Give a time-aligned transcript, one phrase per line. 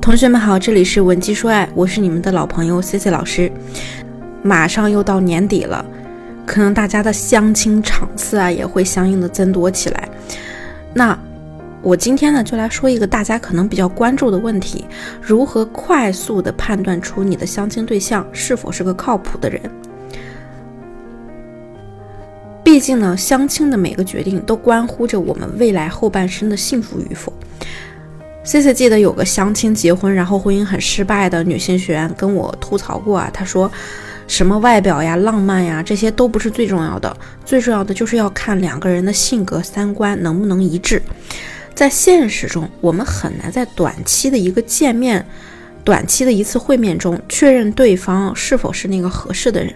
[0.00, 3.50] 同学们好，这里是文姬说爱，我是你们的老朋友 C C 老师。
[4.42, 5.84] 马上又到年底了，
[6.46, 10.08] 可能大家的相亲场次啊也会相应的增多起来。
[10.94, 11.18] 那
[11.82, 14.84] 我今天呢就来说一个大家可能比较关注的问题：
[15.20, 19.60] 如何快速的判断出你的相亲对象是否是个靠谱的人？
[22.64, 27.32] 毕竟呢，相亲的每个决定都关乎着我们未来后半生的幸福与否。
[28.48, 33.70] C C 记得有个相亲结婚，然后婚姻很失败的女性学员跟我吐槽过啊，她说
[34.26, 37.14] 什么外表呀、浪漫呀，这些都不是最重要的，
[37.44, 41.02] 最重要的就是要看两个人的性格、三观能不能一致。
[41.74, 45.22] 在现实中，我们很难在短期的一个见面、
[45.84, 49.70] 短期的一次会面中确认对方是否是那个合适的人。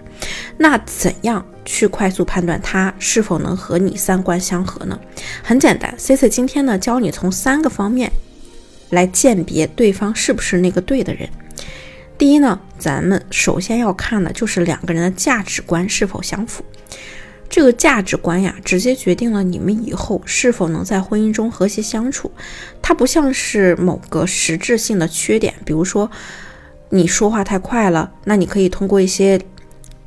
[0.56, 4.98] 那怎样去快速判断他是否能和你三观相合呢？
[5.42, 8.10] 很简单，C C 今天呢教你从三个方面。
[8.92, 11.28] 来鉴别对方是不是那个对的人。
[12.18, 16.62] 第一呢，咱们首先要看的就是两个人的价值观是否相符。
[17.48, 22.30] 这个价值观呀，直接决定了你们以后是否能在婚姻中和谐相处。
[22.80, 26.10] 它不像是某个实质性的缺点，比如说
[26.90, 29.40] 你说话太快了，那你可以通过一些，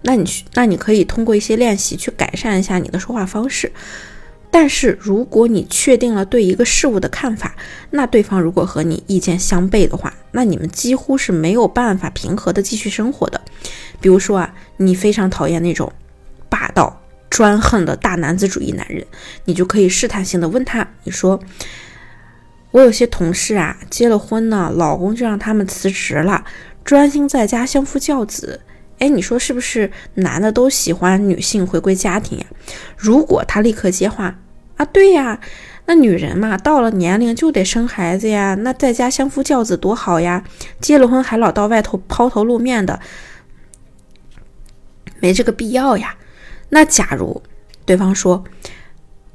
[0.04, 3.72] 那你去那你可以通过一些练习去改善一下你的说话方式。
[4.58, 7.58] 但是，如果你确定了对一个事物的看法，
[7.90, 13.42] 那对方如果和你意见相悖的话，那你们几乎是没有办法平和的继续生活的。
[14.00, 15.92] 比如说啊，你非常讨厌那种
[16.48, 19.06] 霸道专横的大男子主义男人，
[19.44, 21.38] 你就可以试探性的问他：“你说，
[22.72, 26.46] 我有些同事啊，结了婚呢，老公就让他们辞职了，
[26.86, 28.62] 专心在家相夫教子。
[29.00, 29.92] 哎，你说是不是？
[30.14, 32.46] 男的都喜欢女性回归家庭呀？
[32.96, 34.40] 如果他立刻接话。”
[34.78, 35.40] 啊，对呀，
[35.86, 38.56] 那女人嘛，到了年龄就得生孩子呀。
[38.56, 40.44] 那在家相夫教子多好呀，
[40.82, 43.00] 结了婚还老到外头抛头露面的，
[45.20, 46.18] 没这个必要呀。
[46.70, 47.42] 那假如
[47.86, 48.44] 对方说，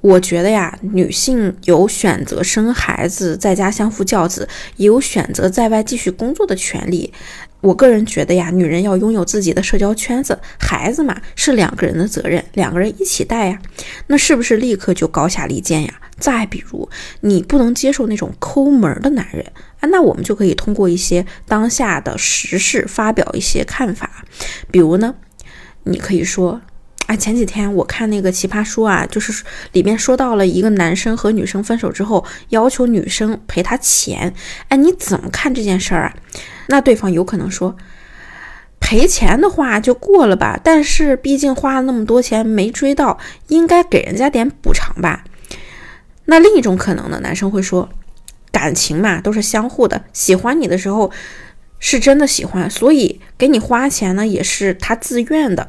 [0.03, 7.13] 我觉得呀，女性有选择生孩子在家相夫教子，也有选择在外继续工作的权利。
[7.61, 13.59] 我个人觉得呀，女人要拥有自己的社交圈子，孩子嘛是两个人的责任，两个人一起带呀。
[14.07, 15.95] 那是不是立刻就高下立见呀？
[16.19, 16.89] 再比如，
[17.21, 19.45] 你不能接受那种抠门的男人
[19.81, 24.25] 啊，那我们就可以通过一些当下的时事发表一些看法。
[24.71, 25.15] 比如呢，
[25.85, 26.61] 你可以说。
[27.07, 34.33] 啊，前几天我看那个奇葩说啊，就是里面说到了一个男生和女生分手之后，要求女生赔他钱。
[34.69, 36.15] 哎，你怎么看这件事儿啊？
[36.71, 37.77] 那对方有可能说，
[38.81, 45.25] 赔钱的话就过了吧，但是毕竟花了那么多钱没追到，应该给人家点补偿吧。
[46.25, 47.91] 那另一种可能呢，男生会说，
[48.51, 51.13] 感情嘛都是相互的，喜欢你的时候。
[51.83, 55.67] 是真的喜欢，所以给你花钱呢，也是他自愿的。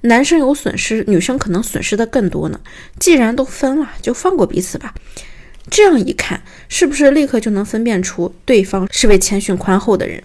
[0.00, 2.58] 男生有损失，女生可能损失的更多呢。
[2.98, 4.92] 既然都分了，就放过彼此吧。
[5.70, 10.24] 这样一看，是不是立刻就能分辨出对方是位谦逊宽厚的人？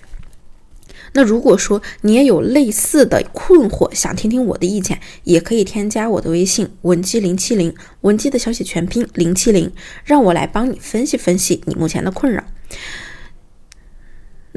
[1.17, 9.71] 那如果说你也有类似的困惑，想听听我的意见，也可以添加我的微信文姬零七零，文姬的小写全拼零七零，
[10.05, 12.43] 让我来帮你分析分析你目前的困扰。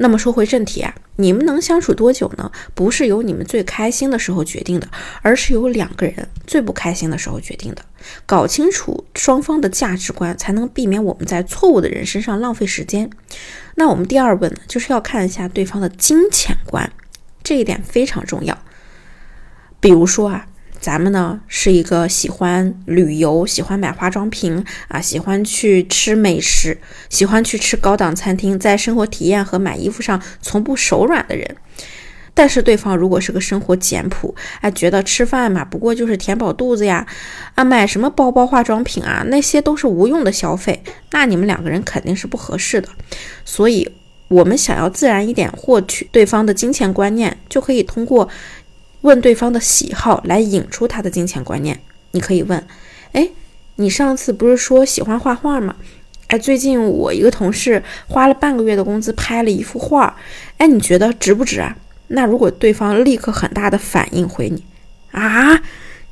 [0.01, 2.51] 那么说回正题啊，你们能相处多久呢？
[2.73, 4.89] 不是由你们最开心的时候决定的，
[5.21, 7.85] 而是由两个人最不开心的时候决定的。
[8.25, 13.07] 搞清楚双方的价值观，才能避免我们在错误的人身上浪费时间。
[13.75, 16.91] 那我们第二问呢，就是要看一下对方的金钱观，
[17.43, 18.57] 这一点非常重要。
[19.79, 20.47] 比如说啊。
[20.81, 26.77] 咱们呢是一个喜欢旅游、喜欢买化妆品啊、喜欢去吃美食、
[27.07, 31.55] 喜欢去吃高档餐厅，在生活体验和买衣服上从不手软的人。
[32.33, 37.05] 但是对方如果是个生活简朴，哎，觉得吃饭嘛不过就是填饱肚子呀，
[37.53, 40.81] 啊，买什么包包、化妆品啊，那些都是无用的消费，
[41.11, 42.89] 那你们两个人肯定是不合适的。
[43.45, 43.87] 所以，
[44.29, 48.27] 我们想要自然一点获取对方的金钱观念，就可以通过。
[49.01, 51.79] 问对方的喜好来引出他的金钱观念。
[52.11, 52.65] 你可以问：
[53.13, 53.29] 哎，
[53.75, 55.75] 你上次不是说喜欢画画吗？
[56.27, 60.15] 哎，最近我一个同事花了半个月的工资拍了一幅画，
[60.57, 61.75] 哎，你觉得值不值啊？
[62.07, 64.63] 那如果对方立刻很大的反应回你：
[65.11, 65.61] 啊，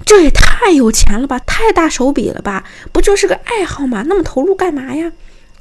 [0.06, 2.64] 这也太有钱了吧，太大手笔了吧？
[2.92, 4.04] 不就是个爱好吗？
[4.08, 5.12] 那么投入干嘛呀？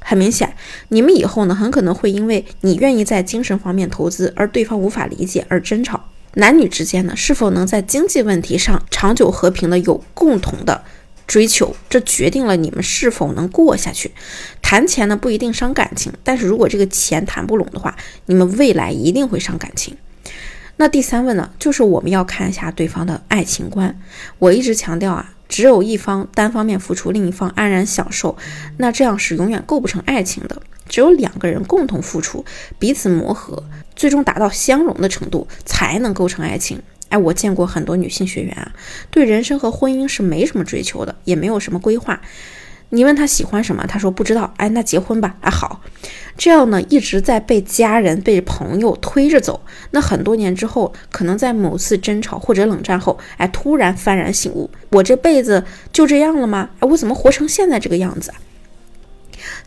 [0.01, 0.55] 很明显，
[0.87, 6.09] 你们以后呢，很可能会因为你愿意在精神方面投资，而对方无法理解而争吵。
[6.35, 10.83] 男女之间呢，是否能在经济问题上长久和平的有共同的
[11.25, 14.11] 追求，这决定了你们是否能过下去。
[14.61, 17.97] 谈钱呢不一定伤感情，但是如果这个钱谈不拢的话，
[18.27, 19.97] 你们未来一定会伤感情。
[20.77, 23.99] 那第三问呢，就是我们要看一下对方的爱情观。
[24.37, 28.37] 我一直强调啊，只有一方单方面付出，另一方安然享受，
[28.77, 30.61] 那这样是永远构不成爱情的。
[30.89, 32.43] 只有两个人共同付出，
[32.77, 33.63] 彼此磨合，
[33.95, 36.81] 最终达到相融的程度，才能构成爱情。
[37.07, 38.73] 哎，我见过很多女性学员啊，
[39.09, 42.21] 对人生和婚姻是没什么追求的，也没有什么规划。
[42.91, 44.51] 你问她喜欢什么，她说不知道。
[44.57, 45.35] 哎，那结婚吧。
[45.41, 45.81] 哎，好，
[46.35, 49.61] 这样呢，一直在被家人、被朋友推着走。
[49.91, 55.63] 那很多年之后，可能在某次争吵或者冷战后，哎，突然幡然醒悟，我这辈子
[55.93, 56.71] 就这样了吗？
[56.79, 58.33] 哎，我怎么活成现在这个样子？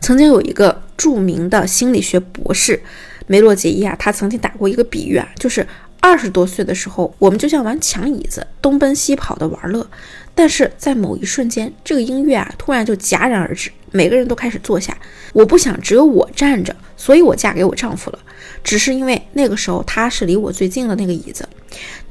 [0.01, 2.81] 曾经有一个著名的心理学博士
[3.27, 5.67] 梅洛杰伊啊，他曾经打过一个比喻啊，就是
[5.99, 9.85] 二十多岁的时候，我们就像玩抢椅子，东奔西跑的玩乐，
[10.33, 14.97] 但是在某一瞬间，这个音乐啊突然就戛然而止，每个人都开始坐下。
[15.33, 18.19] 我不想只有我站着，所以我嫁给我丈夫了，
[18.63, 21.45] 只是因为那个时候他是离我最近的那个椅子。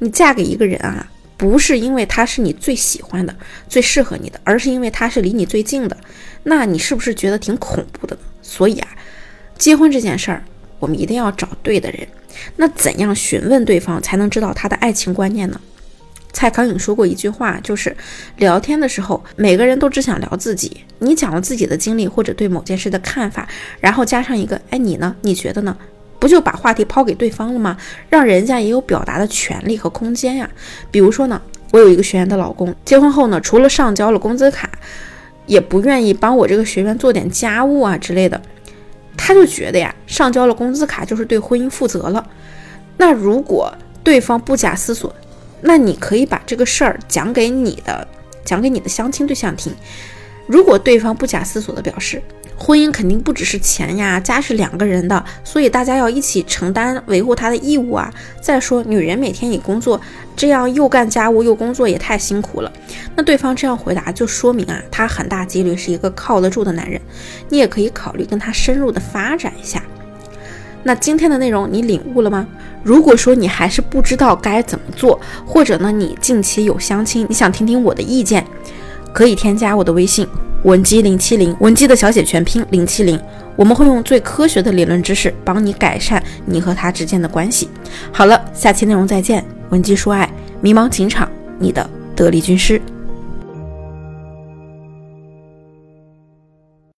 [0.01, 1.09] 你嫁给一个人啊。
[1.35, 3.35] 不是因为他是你最喜欢的、
[3.69, 5.97] 最适合你的，而是因为他是离你最近的。
[6.45, 8.23] 那你是不是觉得挺恐怖的呢？
[8.43, 8.89] 所以啊，
[9.57, 10.43] 结婚这件事儿，
[10.79, 12.07] 我们一定要找对的人。
[12.57, 15.61] 那怎样询问对方才能知道他的爱情观念呢？
[16.33, 17.95] 蔡康永说过一句话，就是
[18.39, 20.79] 聊天的时候，每个人都只想聊自己。
[20.99, 23.47] 你讲了自己的经历或者对某件事的看法，
[23.81, 25.15] 然后加上一个“哎，你呢？
[25.21, 25.77] 你觉得呢？”
[26.19, 27.77] 不就把话题抛给对方了吗？
[28.09, 30.49] 让人家也有表达的权利和空间呀。
[30.91, 31.41] 比如说呢，
[31.73, 34.71] 我有一个学员的老公，结婚后呢，除了上交了工资卡，
[35.47, 38.41] 也不愿意帮我这个学员做点家务啊之类的。
[39.17, 42.27] 他就觉得呀，上交了工资卡就是对婚姻负责了。
[42.97, 43.73] 那如果
[44.03, 45.15] 对方不假思索，
[45.61, 48.07] 那你可以把这个事儿讲给你的，
[48.45, 49.73] 讲给你的相亲对象听。
[50.47, 52.21] 如果对方不假思索的表示，
[52.57, 58.13] 婚姻肯定不只是钱呀，家是两个人的，所以大家要一起承担维护他的义务啊。
[58.41, 60.01] 再说，女人每天也工作，
[60.37, 62.73] 这样又干家务又工作也太辛苦了。
[63.17, 67.01] 那对方这样回答，就说明啊，他很大几率是一个靠得住的男人。
[67.49, 69.83] 你也可以考虑跟他深入的发展一下。
[70.85, 72.47] 那今天的内容你领悟了吗？
[72.83, 78.45] 如果说你还是不知道该怎么做，或者呢，你近期有相亲，你想听听我的意见，
[79.13, 80.27] 可以添加我的微信。
[80.65, 83.21] 文姬零七零，文姬的小写全拼零七零，
[83.57, 87.69] 我们会用最科学的理论知识帮你改善你和他之间的关系。
[88.13, 89.45] 好了，下期内容再见。
[89.71, 90.31] 文姬说爱，
[90.61, 91.29] 迷茫情场，
[91.59, 92.81] 你的得力军师。